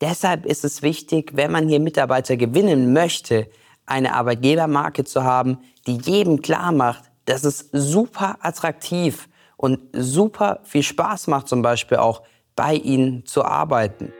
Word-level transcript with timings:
Deshalb 0.00 0.46
ist 0.46 0.64
es 0.64 0.82
wichtig, 0.82 1.32
wenn 1.34 1.50
man 1.50 1.68
hier 1.68 1.80
Mitarbeiter 1.80 2.36
gewinnen 2.36 2.92
möchte, 2.92 3.48
eine 3.84 4.14
Arbeitgebermarke 4.14 5.04
zu 5.04 5.24
haben, 5.24 5.58
die 5.86 5.96
jedem 5.96 6.40
klar 6.40 6.72
macht, 6.72 7.04
dass 7.24 7.44
es 7.44 7.68
super 7.72 8.38
attraktiv 8.40 9.28
und 9.56 9.80
super 9.92 10.60
viel 10.64 10.82
Spaß 10.82 11.26
macht, 11.26 11.48
zum 11.48 11.62
Beispiel 11.62 11.98
auch 11.98 12.22
bei 12.54 12.74
ihnen 12.74 13.26
zu 13.26 13.44
arbeiten. 13.44 14.12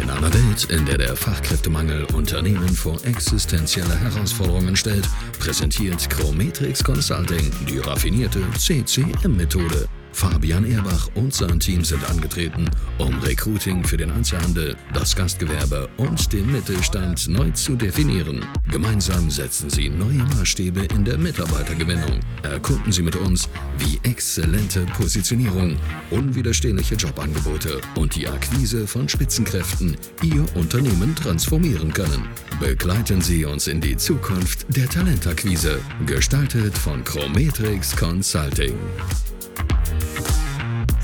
In 0.00 0.10
einer 0.10 0.32
Welt, 0.32 0.64
in 0.70 0.84
der 0.86 0.98
der 0.98 1.14
Fachkräftemangel 1.14 2.06
Unternehmen 2.14 2.68
vor 2.70 2.96
existenzielle 3.04 3.96
Herausforderungen 4.00 4.74
stellt, 4.74 5.08
präsentiert 5.38 6.08
Chrometrix 6.10 6.82
Consulting 6.82 7.52
die 7.68 7.78
raffinierte 7.78 8.40
CCM-Methode. 8.58 9.88
Fabian 10.14 10.64
Erbach 10.64 11.08
und 11.16 11.34
sein 11.34 11.58
Team 11.58 11.84
sind 11.84 12.08
angetreten, 12.08 12.70
um 12.98 13.18
Recruiting 13.18 13.82
für 13.82 13.96
den 13.96 14.12
Einzelhandel, 14.12 14.76
das 14.92 15.16
Gastgewerbe 15.16 15.88
und 15.96 16.32
den 16.32 16.50
Mittelstand 16.52 17.28
neu 17.28 17.50
zu 17.50 17.74
definieren. 17.74 18.44
Gemeinsam 18.70 19.28
setzen 19.28 19.68
sie 19.68 19.88
neue 19.88 20.22
Maßstäbe 20.36 20.84
in 20.94 21.04
der 21.04 21.18
Mitarbeitergewinnung. 21.18 22.20
Erkunden 22.44 22.92
Sie 22.92 23.02
mit 23.02 23.16
uns, 23.16 23.48
wie 23.78 23.98
exzellente 24.08 24.86
Positionierung, 24.96 25.76
unwiderstehliche 26.10 26.94
Jobangebote 26.94 27.80
und 27.96 28.14
die 28.14 28.28
Akquise 28.28 28.86
von 28.86 29.08
Spitzenkräften 29.08 29.96
Ihr 30.22 30.46
Unternehmen 30.54 31.16
transformieren 31.16 31.92
können. 31.92 32.28
Begleiten 32.60 33.20
Sie 33.20 33.44
uns 33.44 33.66
in 33.66 33.80
die 33.80 33.96
Zukunft 33.96 34.64
der 34.68 34.88
Talentakquise, 34.88 35.80
gestaltet 36.06 36.78
von 36.78 37.02
Chrometrix 37.02 37.96
Consulting. 37.96 38.78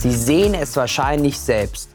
Sie 0.01 0.13
sehen 0.13 0.55
es 0.55 0.77
wahrscheinlich 0.77 1.39
selbst. 1.39 1.91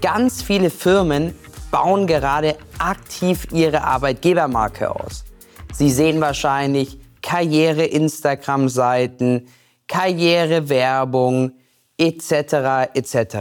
Ganz 0.00 0.42
viele 0.42 0.70
Firmen 0.70 1.34
bauen 1.70 2.06
gerade 2.06 2.56
aktiv 2.78 3.46
ihre 3.52 3.84
Arbeitgebermarke 3.84 4.90
aus. 4.90 5.26
Sie 5.70 5.90
sehen 5.90 6.22
wahrscheinlich 6.22 6.98
Karriere-Instagram-Seiten, 7.20 9.46
Karrierewerbung 9.86 11.52
etc. 11.98 12.94
etc. 12.94 13.36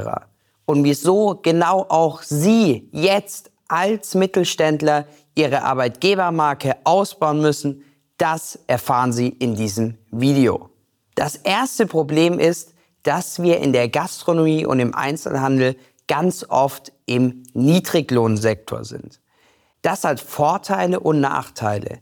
Und 0.65 0.83
wieso 0.83 1.39
genau 1.41 1.85
auch 1.87 2.21
Sie 2.21 2.89
jetzt 2.91 3.51
als 3.69 4.15
Mittelständler 4.15 5.05
Ihre 5.33 5.63
Arbeitgebermarke 5.63 6.75
ausbauen 6.83 7.39
müssen, 7.39 7.85
das 8.17 8.59
erfahren 8.67 9.13
Sie 9.13 9.29
in 9.29 9.55
diesem 9.55 9.97
Video. 10.11 10.71
Das 11.15 11.37
erste 11.37 11.87
Problem 11.87 12.37
ist, 12.37 12.73
dass 13.03 13.41
wir 13.41 13.59
in 13.59 13.73
der 13.73 13.89
Gastronomie 13.89 14.65
und 14.65 14.79
im 14.79 14.93
Einzelhandel 14.93 15.75
ganz 16.07 16.45
oft 16.49 16.91
im 17.05 17.43
Niedriglohnsektor 17.53 18.83
sind. 18.83 19.19
Das 19.81 20.03
hat 20.03 20.19
Vorteile 20.19 20.99
und 20.99 21.21
Nachteile. 21.21 21.99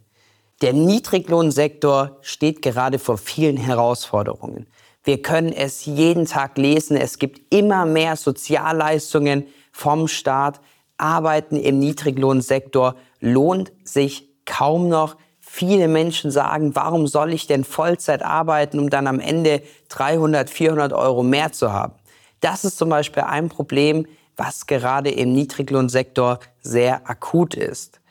Der 0.61 0.73
Niedriglohnsektor 0.73 2.17
steht 2.21 2.61
gerade 2.61 2.97
vor 2.97 3.17
vielen 3.17 3.57
Herausforderungen. 3.57 4.65
Wir 5.03 5.21
können 5.21 5.53
es 5.53 5.85
jeden 5.85 6.25
Tag 6.25 6.57
lesen. 6.57 6.97
Es 6.97 7.19
gibt 7.19 7.53
immer 7.53 7.85
mehr 7.85 8.15
Sozialleistungen 8.15 9.45
vom 9.71 10.07
Staat. 10.07 10.59
Arbeiten 10.97 11.55
im 11.57 11.77
Niedriglohnsektor 11.79 12.95
lohnt 13.19 13.71
sich 13.83 14.27
kaum 14.45 14.89
noch. 14.89 15.15
Viele 15.57 15.87
Menschen 15.87 16.29
sagen, 16.29 16.75
warum 16.75 17.07
soll 17.07 17.33
ich 17.33 17.47
denn 17.47 17.63
Vollzeit 17.63 18.21
arbeiten, 18.21 18.77
um 18.77 18.91
dann 18.91 19.07
am 19.07 19.19
Ende 19.19 19.63
300, 19.89 20.51
400 20.51 20.93
Euro 20.93 21.23
mehr 21.23 21.51
zu 21.51 21.73
haben? 21.73 21.93
Das 22.41 22.63
ist 22.63 22.77
zum 22.77 22.89
Beispiel 22.89 23.23
ein 23.23 23.49
Problem, 23.49 24.05
was 24.35 24.67
gerade 24.67 25.09
im 25.09 25.33
Niedriglohnsektor 25.33 26.41
sehr 26.61 27.09
akut 27.09 27.55
ist. 27.55 28.01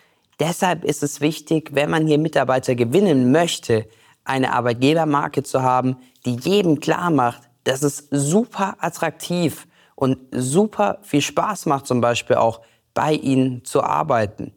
Deshalb 0.41 0.83
ist 0.83 1.05
es 1.05 1.21
wichtig, 1.21 1.71
wenn 1.73 1.89
man 1.89 2.09
hier 2.09 2.19
Mitarbeiter 2.19 2.75
gewinnen 2.75 3.31
möchte, 3.31 3.87
eine 4.25 4.53
Arbeitgebermarke 4.53 5.45
zu 5.45 5.63
haben, 5.63 5.99
die 6.25 6.35
jedem 6.35 6.81
klar 6.81 7.11
macht, 7.13 7.43
dass 7.63 7.85
es 7.85 8.09
super 8.11 8.75
attraktiv 8.81 9.69
und 9.95 10.19
super 10.33 10.99
viel 11.03 11.23
Spaß 11.23 11.67
macht, 11.67 11.87
zum 11.87 12.01
Beispiel 12.01 12.35
auch 12.35 12.61
bei 12.93 13.13
ihnen 13.13 13.65
zu 13.65 13.85
arbeiten 13.85 14.53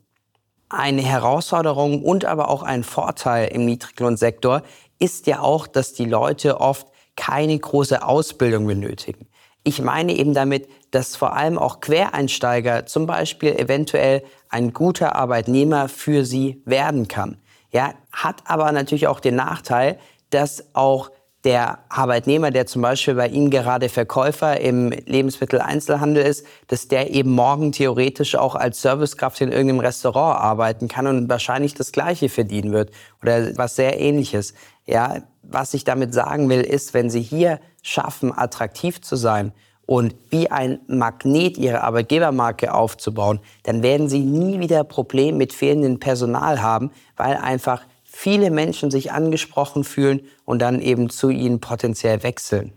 eine 0.70 1.02
Herausforderung 1.02 2.04
und 2.04 2.26
aber 2.26 2.50
auch 2.50 2.64
ein 2.64 2.84
Vorteil 2.84 3.48
im 3.48 3.66
Niedriglohnsektor 3.66 4.62
ist 5.00 5.28
ja 5.28 5.42
auch, 5.42 5.68
dass 5.68 5.94
die 5.94 6.06
Leute 6.06 6.62
oft 6.62 6.88
keine 7.16 7.58
große 7.58 8.04
Ausbildung 8.04 8.68
benötigen. 8.68 9.28
Ich 9.64 9.82
meine 9.82 10.14
eben 10.14 10.34
damit, 10.34 10.70
dass 10.92 11.16
vor 11.16 11.36
allem 11.36 11.58
auch 11.58 11.82
Quereinsteiger 11.82 12.86
zum 12.86 13.06
Beispiel 13.06 13.56
eventuell 13.56 14.24
ein 14.50 14.74
guter 14.74 15.16
Arbeitnehmer 15.16 15.90
für 15.90 16.24
sie 16.26 16.62
werden 16.66 17.08
kann. 17.08 17.38
Ja, 17.72 17.94
hat 18.12 18.44
aber 18.46 18.72
natürlich 18.72 19.08
auch 19.08 19.20
den 19.20 19.36
Nachteil, 19.36 20.00
dass 20.30 20.74
auch 20.74 21.12
der 21.46 21.80
Arbeitnehmer, 21.88 22.52
der 22.52 22.66
zum 22.66 22.82
Beispiel 22.82 23.16
bei 23.16 23.28
Ihnen 23.28 23.50
gerade 23.50 23.88
Verkäufer 23.88 24.60
im 24.60 24.90
Lebensmitteleinzelhandel 24.90 26.26
ist, 26.26 26.46
dass 26.68 26.90
der 26.90 27.12
eben 27.12 27.32
morgen 27.32 27.72
theoretisch 27.72 28.36
auch 28.36 28.56
als 28.56 28.82
Servicekraft 28.82 29.40
in 29.40 29.52
irgendeinem 29.52 29.80
Restaurant 29.80 30.40
arbeiten 30.40 30.90
kann 30.90 31.08
und 31.08 31.30
wahrscheinlich 31.30 31.74
das 31.74 31.92
Gleiche 31.94 32.28
verdienen 32.28 32.74
wird 32.74 32.92
oder 33.22 33.58
was 33.58 33.78
sehr 33.78 34.00
Ähnliches. 34.00 34.54
Ja, 34.86 35.22
was 35.42 35.74
ich 35.74 35.86
damit 35.86 36.14
sagen 36.14 36.50
will, 36.50 36.62
ist, 36.62 36.94
wenn 36.94 37.10
Sie 37.10 37.22
hier 37.22 37.60
schaffen, 37.82 38.38
attraktiv 38.38 39.02
zu 39.02 39.16
sein 39.16 39.54
und 39.86 40.16
wie 40.30 40.52
ein 40.52 40.82
Magnet 40.88 41.58
Ihre 41.58 41.82
Arbeitgebermarke 41.82 42.74
aufzubauen, 42.74 43.40
dann 43.64 43.82
werden 43.82 44.10
Sie 44.10 44.20
nie 44.20 44.60
wieder 44.60 44.84
Probleme 44.84 45.38
mit 45.38 45.54
fehlendem 45.54 46.00
Personal 46.00 46.62
haben, 46.62 46.92
weil 47.16 47.38
einfach 47.38 47.84
viele 48.22 48.52
Menschen 48.52 48.92
sich 48.92 49.14
angesprochen 49.14 49.86
fühlen 49.86 50.20
und 50.44 50.62
dann 50.62 50.82
eben 50.82 51.10
zu 51.10 51.30
ihnen 51.30 51.62
potenziell 51.62 52.22
wechseln. 52.22 52.74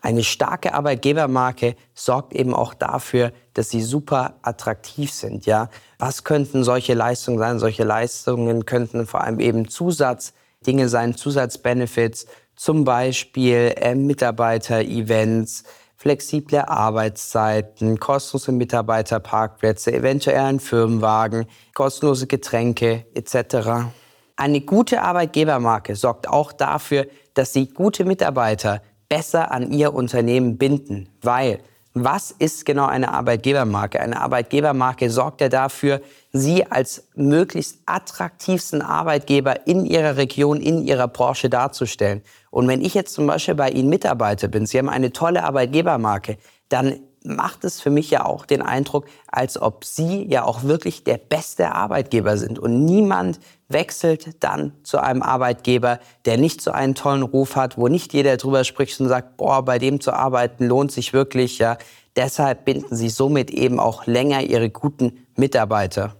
Eine 0.00 0.24
starke 0.24 0.72
Arbeitgebermarke 0.72 1.76
sorgt 1.92 2.32
eben 2.32 2.54
auch 2.54 2.72
dafür, 2.72 3.32
dass 3.52 3.68
sie 3.68 3.82
super 3.82 4.36
attraktiv 4.40 5.12
sind. 5.12 5.44
Ja, 5.44 5.68
was 5.98 6.24
könnten 6.24 6.64
solche 6.64 6.94
Leistungen 6.94 7.38
sein? 7.38 7.58
Solche 7.58 7.84
Leistungen 7.84 8.64
könnten 8.64 9.06
vor 9.06 9.20
allem 9.20 9.38
eben 9.38 9.68
Zusatzdinge 9.68 10.88
sein, 10.88 11.14
Zusatzbenefits, 11.14 12.24
zum 12.56 12.84
Beispiel 12.84 13.74
äh, 13.76 13.94
Mitarbeiter-Events, 13.94 15.64
flexible 15.94 16.60
Arbeitszeiten, 16.60 18.00
kostenlose 18.00 18.52
Mitarbeiterparkplätze, 18.52 19.92
eventuell 19.92 20.40
ein 20.40 20.58
Firmenwagen, 20.58 21.44
kostenlose 21.74 22.26
Getränke 22.26 23.04
etc. 23.12 23.92
Eine 24.40 24.62
gute 24.62 25.02
Arbeitgebermarke 25.02 25.94
sorgt 25.94 26.26
auch 26.26 26.52
dafür, 26.52 27.06
dass 27.34 27.52
sie 27.52 27.68
gute 27.68 28.06
Mitarbeiter 28.06 28.80
besser 29.06 29.50
an 29.50 29.70
ihr 29.70 29.92
Unternehmen 29.92 30.56
binden. 30.56 31.10
Weil, 31.20 31.58
was 31.92 32.30
ist 32.30 32.64
genau 32.64 32.86
eine 32.86 33.12
Arbeitgebermarke? 33.12 34.00
Eine 34.00 34.18
Arbeitgebermarke 34.18 35.10
sorgt 35.10 35.42
ja 35.42 35.50
dafür, 35.50 36.00
sie 36.32 36.64
als 36.64 37.06
möglichst 37.14 37.80
attraktivsten 37.84 38.80
Arbeitgeber 38.80 39.66
in 39.66 39.84
ihrer 39.84 40.16
Region, 40.16 40.58
in 40.58 40.86
ihrer 40.86 41.08
Branche 41.08 41.50
darzustellen. 41.50 42.22
Und 42.50 42.66
wenn 42.66 42.80
ich 42.80 42.94
jetzt 42.94 43.12
zum 43.12 43.26
Beispiel 43.26 43.56
bei 43.56 43.68
Ihnen 43.68 43.90
Mitarbeiter 43.90 44.48
bin, 44.48 44.64
Sie 44.64 44.78
haben 44.78 44.88
eine 44.88 45.12
tolle 45.12 45.44
Arbeitgebermarke, 45.44 46.38
dann 46.70 47.00
macht 47.24 47.64
es 47.64 47.80
für 47.80 47.90
mich 47.90 48.10
ja 48.10 48.24
auch 48.24 48.46
den 48.46 48.62
Eindruck, 48.62 49.06
als 49.26 49.60
ob 49.60 49.84
Sie 49.84 50.26
ja 50.28 50.44
auch 50.44 50.64
wirklich 50.64 51.04
der 51.04 51.18
beste 51.18 51.72
Arbeitgeber 51.72 52.36
sind. 52.36 52.58
Und 52.58 52.84
niemand 52.84 53.40
wechselt 53.68 54.42
dann 54.42 54.72
zu 54.82 54.98
einem 54.98 55.22
Arbeitgeber, 55.22 56.00
der 56.24 56.38
nicht 56.38 56.60
so 56.60 56.70
einen 56.70 56.94
tollen 56.94 57.22
Ruf 57.22 57.56
hat, 57.56 57.76
wo 57.76 57.88
nicht 57.88 58.12
jeder 58.12 58.36
drüber 58.36 58.64
spricht 58.64 59.00
und 59.00 59.08
sagt, 59.08 59.36
boah, 59.36 59.64
bei 59.64 59.78
dem 59.78 60.00
zu 60.00 60.12
arbeiten 60.12 60.66
lohnt 60.66 60.92
sich 60.92 61.12
wirklich. 61.12 61.58
Ja. 61.58 61.76
Deshalb 62.16 62.64
binden 62.64 62.96
Sie 62.96 63.08
somit 63.08 63.50
eben 63.50 63.78
auch 63.78 64.06
länger 64.06 64.42
Ihre 64.42 64.70
guten 64.70 65.26
Mitarbeiter. 65.36 66.16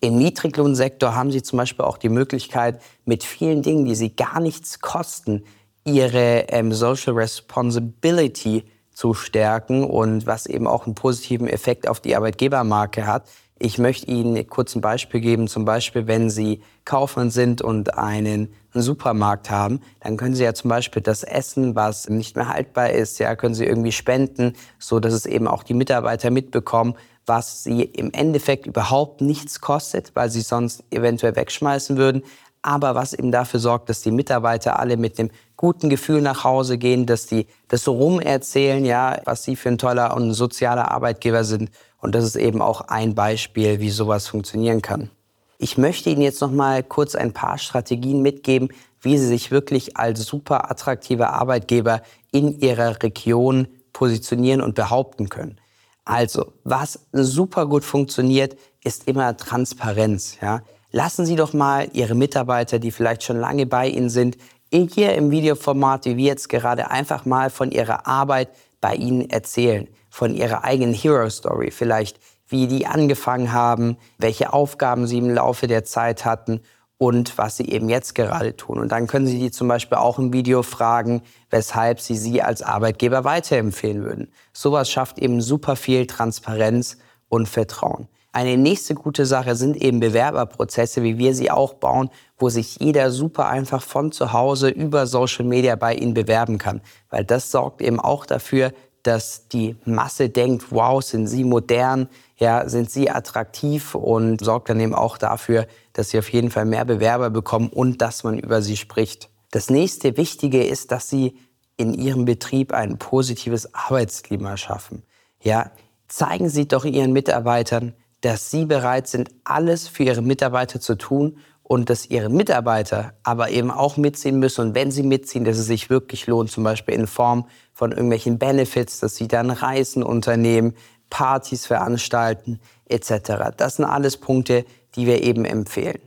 Im 0.00 0.16
Niedriglohnsektor 0.16 1.14
haben 1.14 1.32
Sie 1.32 1.42
zum 1.42 1.56
Beispiel 1.56 1.84
auch 1.84 1.98
die 1.98 2.08
Möglichkeit, 2.08 2.80
mit 3.04 3.24
vielen 3.24 3.62
Dingen, 3.62 3.84
die 3.84 3.96
Sie 3.96 4.14
gar 4.14 4.38
nichts 4.40 4.80
kosten, 4.80 5.44
Ihre 5.84 6.46
ähm, 6.50 6.72
Social 6.72 7.14
Responsibility 7.14 8.64
zu 8.98 9.14
stärken 9.14 9.84
und 9.84 10.26
was 10.26 10.46
eben 10.46 10.66
auch 10.66 10.86
einen 10.86 10.96
positiven 10.96 11.46
Effekt 11.46 11.86
auf 11.86 12.00
die 12.00 12.16
Arbeitgebermarke 12.16 13.06
hat. 13.06 13.28
Ich 13.56 13.78
möchte 13.78 14.10
Ihnen 14.10 14.48
kurz 14.48 14.74
ein 14.74 14.80
Beispiel 14.80 15.20
geben. 15.20 15.46
Zum 15.46 15.64
Beispiel, 15.64 16.08
wenn 16.08 16.30
Sie 16.30 16.62
Kaufmann 16.84 17.30
sind 17.30 17.62
und 17.62 17.96
einen, 17.96 18.52
Supermarkt 18.74 19.50
haben, 19.50 19.80
dann 19.98 20.16
können 20.16 20.36
Sie 20.36 20.44
ja 20.44 20.54
zum 20.54 20.68
Beispiel 20.68 21.02
das 21.02 21.24
Essen, 21.24 21.74
was 21.74 22.08
nicht 22.08 22.36
mehr 22.36 22.48
haltbar 22.48 22.90
ist, 22.90 23.18
ja, 23.18 23.34
können 23.34 23.54
Sie 23.54 23.64
irgendwie 23.64 23.90
spenden, 23.90 24.52
so 24.78 25.00
dass 25.00 25.12
es 25.14 25.26
eben 25.26 25.48
auch 25.48 25.64
die 25.64 25.74
Mitarbeiter 25.74 26.30
mitbekommen, 26.30 26.94
was 27.26 27.64
sie 27.64 27.82
im 27.82 28.12
Endeffekt 28.12 28.66
überhaupt 28.66 29.20
nichts 29.20 29.60
kostet, 29.60 30.12
weil 30.14 30.30
sie 30.30 30.42
sonst 30.42 30.84
eventuell 30.90 31.34
wegschmeißen 31.34 31.96
würden, 31.96 32.22
aber 32.62 32.94
was 32.94 33.14
eben 33.14 33.32
dafür 33.32 33.58
sorgt, 33.58 33.88
dass 33.88 34.02
die 34.02 34.12
Mitarbeiter 34.12 34.78
alle 34.78 34.96
mit 34.96 35.18
dem 35.18 35.30
guten 35.58 35.90
Gefühl 35.90 36.22
nach 36.22 36.44
Hause 36.44 36.78
gehen, 36.78 37.04
dass 37.04 37.26
die 37.26 37.46
das 37.66 37.84
so 37.84 37.92
rum 37.92 38.20
erzählen, 38.20 38.84
ja, 38.86 39.20
was 39.24 39.42
sie 39.42 39.56
für 39.56 39.68
ein 39.68 39.76
toller 39.76 40.16
und 40.16 40.32
sozialer 40.32 40.90
Arbeitgeber 40.90 41.44
sind 41.44 41.70
Und 42.00 42.14
das 42.14 42.24
ist 42.24 42.36
eben 42.36 42.62
auch 42.62 42.82
ein 42.82 43.14
Beispiel, 43.14 43.80
wie 43.80 43.90
sowas 43.90 44.28
funktionieren 44.28 44.80
kann. 44.80 45.10
Ich 45.58 45.76
möchte 45.76 46.08
Ihnen 46.10 46.22
jetzt 46.22 46.40
noch 46.40 46.52
mal 46.52 46.84
kurz 46.84 47.16
ein 47.16 47.32
paar 47.32 47.58
Strategien 47.58 48.22
mitgeben, 48.22 48.68
wie 49.00 49.18
Sie 49.18 49.26
sich 49.26 49.50
wirklich 49.50 49.96
als 49.96 50.24
super 50.24 50.70
attraktiver 50.70 51.30
Arbeitgeber 51.30 52.02
in 52.30 52.60
Ihrer 52.60 53.02
Region 53.02 53.66
positionieren 53.92 54.62
und 54.62 54.76
behaupten 54.76 55.28
können. 55.28 55.60
Also, 56.04 56.52
was 56.62 57.00
super 57.12 57.66
gut 57.66 57.84
funktioniert, 57.84 58.56
ist 58.84 59.08
immer 59.08 59.36
Transparenz. 59.36 60.38
Ja? 60.40 60.62
Lassen 60.92 61.26
Sie 61.26 61.34
doch 61.34 61.52
mal 61.52 61.88
Ihre 61.92 62.14
Mitarbeiter, 62.14 62.78
die 62.78 62.92
vielleicht 62.92 63.24
schon 63.24 63.40
lange 63.40 63.66
bei 63.66 63.88
Ihnen 63.88 64.08
sind, 64.08 64.38
hier 64.70 65.14
im 65.14 65.30
Videoformat, 65.30 66.04
wie 66.04 66.16
wir 66.16 66.26
jetzt 66.26 66.48
gerade, 66.48 66.90
einfach 66.90 67.24
mal 67.24 67.50
von 67.50 67.70
Ihrer 67.70 68.06
Arbeit 68.06 68.50
bei 68.80 68.94
Ihnen 68.94 69.28
erzählen, 69.30 69.88
von 70.10 70.34
Ihrer 70.34 70.64
eigenen 70.64 70.94
Hero 70.94 71.28
Story 71.30 71.70
vielleicht, 71.70 72.18
wie 72.48 72.66
die 72.66 72.86
angefangen 72.86 73.52
haben, 73.52 73.96
welche 74.18 74.52
Aufgaben 74.52 75.06
Sie 75.06 75.18
im 75.18 75.30
Laufe 75.30 75.66
der 75.66 75.84
Zeit 75.84 76.24
hatten 76.24 76.60
und 76.98 77.38
was 77.38 77.56
sie 77.56 77.68
eben 77.68 77.88
jetzt 77.88 78.14
gerade 78.14 78.56
tun. 78.56 78.78
Und 78.78 78.90
dann 78.90 79.06
können 79.06 79.26
Sie 79.26 79.38
die 79.38 79.52
zum 79.52 79.68
Beispiel 79.68 79.98
auch 79.98 80.18
im 80.18 80.32
Video 80.32 80.62
fragen, 80.62 81.22
weshalb 81.48 82.00
Sie 82.00 82.16
sie 82.16 82.42
als 82.42 82.60
Arbeitgeber 82.60 83.24
weiterempfehlen 83.24 84.04
würden. 84.04 84.32
Sowas 84.52 84.90
schafft 84.90 85.18
eben 85.18 85.40
super 85.40 85.76
viel 85.76 86.06
Transparenz 86.06 86.98
und 87.28 87.48
Vertrauen. 87.48 88.08
Eine 88.32 88.58
nächste 88.58 88.94
gute 88.94 89.24
Sache 89.24 89.56
sind 89.56 89.76
eben 89.76 90.00
Bewerberprozesse, 90.00 91.02
wie 91.02 91.16
wir 91.16 91.34
sie 91.34 91.50
auch 91.50 91.74
bauen, 91.74 92.10
wo 92.38 92.50
sich 92.50 92.76
jeder 92.78 93.10
super 93.10 93.48
einfach 93.48 93.82
von 93.82 94.12
zu 94.12 94.32
Hause 94.32 94.68
über 94.68 95.06
Social 95.06 95.44
Media 95.44 95.76
bei 95.76 95.94
Ihnen 95.94 96.14
bewerben 96.14 96.58
kann. 96.58 96.82
Weil 97.08 97.24
das 97.24 97.50
sorgt 97.50 97.80
eben 97.80 97.98
auch 97.98 98.26
dafür, 98.26 98.72
dass 99.02 99.48
die 99.48 99.76
Masse 99.86 100.28
denkt, 100.28 100.66
wow, 100.70 101.02
sind 101.02 101.26
Sie 101.26 101.44
modern, 101.44 102.08
ja, 102.36 102.68
sind 102.68 102.90
Sie 102.90 103.10
attraktiv 103.10 103.94
und 103.94 104.44
sorgt 104.44 104.68
dann 104.68 104.80
eben 104.80 104.94
auch 104.94 105.16
dafür, 105.16 105.66
dass 105.94 106.10
Sie 106.10 106.18
auf 106.18 106.30
jeden 106.30 106.50
Fall 106.50 106.66
mehr 106.66 106.84
Bewerber 106.84 107.30
bekommen 107.30 107.70
und 107.70 108.02
dass 108.02 108.24
man 108.24 108.38
über 108.38 108.60
Sie 108.60 108.76
spricht. 108.76 109.30
Das 109.50 109.70
nächste 109.70 110.18
Wichtige 110.18 110.62
ist, 110.62 110.92
dass 110.92 111.08
Sie 111.08 111.38
in 111.78 111.94
Ihrem 111.94 112.26
Betrieb 112.26 112.74
ein 112.74 112.98
positives 112.98 113.74
Arbeitsklima 113.74 114.58
schaffen. 114.58 115.04
Ja, 115.40 115.70
zeigen 116.08 116.50
Sie 116.50 116.68
doch 116.68 116.84
Ihren 116.84 117.12
Mitarbeitern, 117.12 117.94
dass 118.20 118.50
Sie 118.50 118.64
bereit 118.64 119.06
sind, 119.08 119.30
alles 119.44 119.88
für 119.88 120.04
Ihre 120.04 120.22
Mitarbeiter 120.22 120.80
zu 120.80 120.96
tun 120.96 121.38
und 121.62 121.90
dass 121.90 122.06
Ihre 122.06 122.30
Mitarbeiter 122.30 123.12
aber 123.22 123.50
eben 123.50 123.70
auch 123.70 123.96
mitziehen 123.96 124.38
müssen. 124.38 124.68
Und 124.68 124.74
wenn 124.74 124.90
sie 124.90 125.02
mitziehen, 125.02 125.44
dass 125.44 125.58
es 125.58 125.66
sich 125.66 125.90
wirklich 125.90 126.26
lohnt, 126.26 126.50
zum 126.50 126.64
Beispiel 126.64 126.94
in 126.94 127.06
Form 127.06 127.46
von 127.74 127.92
irgendwelchen 127.92 128.38
Benefits, 128.38 129.00
dass 129.00 129.16
sie 129.16 129.28
dann 129.28 129.50
Reisen 129.50 130.02
unternehmen, 130.02 130.74
Partys 131.10 131.66
veranstalten 131.66 132.60
etc. 132.86 133.52
Das 133.56 133.76
sind 133.76 133.84
alles 133.84 134.16
Punkte, 134.16 134.64
die 134.94 135.06
wir 135.06 135.22
eben 135.22 135.44
empfehlen. 135.44 136.00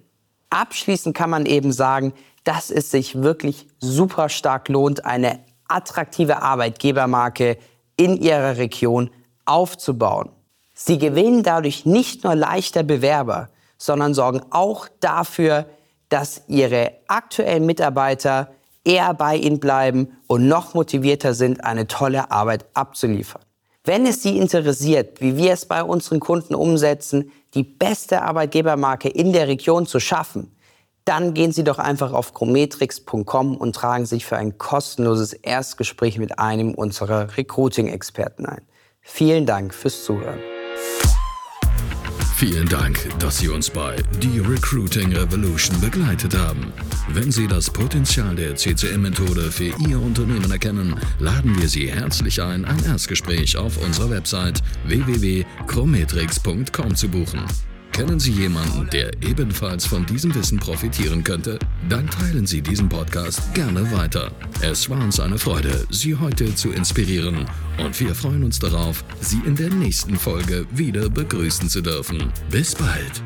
Abschließend 0.50 1.16
kann 1.16 1.30
man 1.30 1.46
eben 1.46 1.72
sagen, 1.72 2.14
dass 2.44 2.72
es 2.72 2.92
sich 2.92 3.22
wirklich 3.22 3.68
super 3.80 4.30
stark 4.30 4.68
lohnt, 4.68 5.06
eine 5.06 5.40
attraktive 5.68 6.42
Arbeitgebermarke 6.42 7.58
in 7.98 8.18
ihrer 8.18 8.58
Region 8.58 9.12
aufzubauen. 9.46 10.30
Sie 10.84 10.98
gewinnen 10.98 11.44
dadurch 11.44 11.86
nicht 11.86 12.24
nur 12.24 12.34
leichter 12.34 12.82
Bewerber, 12.82 13.50
sondern 13.78 14.16
sorgen 14.16 14.42
auch 14.50 14.88
dafür, 15.00 15.68
dass 16.10 16.42
ihre 16.48 16.94
aktuellen 17.08 17.68
Mitarbeiter 17.68 18.50
eher 18.84 19.14
bei 19.14 19.36
ihnen 19.36 19.60
bleiben 19.60 20.18
und 20.26 20.48
noch 20.48 20.74
motivierter 20.74 21.36
sind, 21.36 21.64
eine 21.64 21.86
tolle 21.86 22.32
Arbeit 22.32 22.66
abzuliefern. 22.74 23.44
Wenn 23.84 24.08
es 24.08 24.24
Sie 24.24 24.40
interessiert, 24.40 25.22
wie 25.22 25.38
wir 25.38 25.54
es 25.54 25.68
bei 25.68 25.84
unseren 25.84 26.20
Kunden 26.20 26.56
umsetzen, 26.56 27.32
die 27.54 27.64
beste 27.64 28.24
Arbeitgebermarke 28.24 29.08
in 29.08 29.34
der 29.34 29.48
Region 29.48 29.86
zu 29.86 30.00
schaffen, 30.00 30.56
dann 31.06 31.36
gehen 31.36 31.52
Sie 31.52 31.64
doch 31.64 31.78
einfach 31.78 32.12
auf 32.12 32.34
chrometrix.com 32.34 33.56
und 33.56 33.76
tragen 33.76 34.08
sich 34.08 34.26
für 34.26 34.38
ein 34.38 34.58
kostenloses 34.58 35.34
Erstgespräch 35.34 36.18
mit 36.18 36.40
einem 36.40 36.74
unserer 36.74 37.38
Recruiting-Experten 37.38 38.48
ein. 38.48 38.62
Vielen 39.02 39.46
Dank 39.46 39.76
fürs 39.76 40.04
Zuhören. 40.04 40.40
Vielen 42.42 42.68
Dank, 42.68 42.98
dass 43.20 43.38
Sie 43.38 43.48
uns 43.50 43.70
bei 43.70 43.96
The 44.20 44.40
Recruiting 44.40 45.16
Revolution 45.16 45.80
begleitet 45.80 46.36
haben. 46.36 46.74
Wenn 47.10 47.32
Sie 47.32 47.48
das 47.48 47.70
Potenzial 47.70 48.36
der 48.36 48.56
CCM-Methode 48.56 49.52
für 49.52 49.72
Ihr 49.88 50.02
Unternehmen 50.02 50.50
erkennen, 50.50 50.96
laden 51.20 51.56
wir 51.62 51.70
Sie 51.70 51.92
herzlich 51.92 52.42
ein, 52.42 52.66
ein 52.66 52.84
Erstgespräch 52.84 53.58
auf 53.58 53.78
unserer 53.78 54.10
Website 54.10 54.60
www.chrometrix.com 54.86 56.96
zu 56.96 57.10
buchen. 57.10 57.46
Kennen 57.92 58.20
Sie 58.20 58.32
jemanden, 58.32 58.90
der 58.90 59.12
ebenfalls 59.22 59.86
von 59.86 60.08
diesem 60.08 60.34
Wissen 60.34 60.58
profitieren 60.58 61.24
könnte? 61.24 61.60
Dann 61.90 62.10
teilen 62.10 62.48
Sie 62.48 62.64
diesen 62.64 62.90
Podcast 62.90 63.54
gerne 63.54 63.92
weiter. 63.92 64.32
Es 64.62 64.90
war 64.90 65.00
uns 65.00 65.20
eine 65.20 65.38
Freude, 65.38 65.86
Sie 65.92 66.16
heute 66.16 66.56
zu 66.56 66.72
inspirieren 66.72 67.46
und 67.86 68.00
wir 68.00 68.16
freuen 68.16 68.44
uns 68.44 68.60
darauf, 68.60 69.04
Sie 69.20 69.42
in 69.46 69.56
der 69.56 69.70
nächsten 69.70 70.18
Folge 70.18 70.66
wieder 70.72 71.10
begrüßen 71.10 71.70
zu 71.70 71.82
dürfen. 71.82 72.32
Bis 72.50 72.76
bald! 72.76 73.24